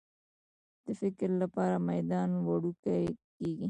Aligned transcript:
د 0.85 0.87
فکر 1.01 1.29
لپاره 1.41 1.75
میدان 1.89 2.29
وړوکی 2.47 2.99
کېږي. 3.37 3.59